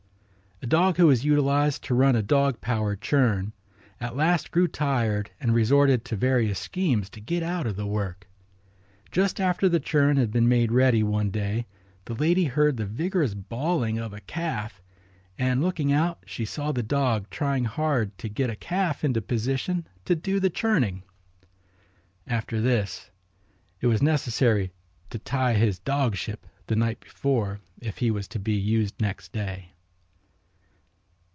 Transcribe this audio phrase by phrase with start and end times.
[0.63, 3.51] A dog who was utilized to run a dog power churn
[3.99, 8.29] at last grew tired and resorted to various schemes to get out of the work.
[9.11, 11.65] Just after the churn had been made ready one day
[12.05, 14.83] the lady heard the vigorous bawling of a calf
[15.35, 19.87] and looking out she saw the dog trying hard to get a calf into position
[20.05, 21.01] to do the churning.
[22.27, 23.09] After this
[23.81, 24.71] it was necessary
[25.09, 29.31] to tie his dog ship the night before if he was to be used next
[29.31, 29.69] day.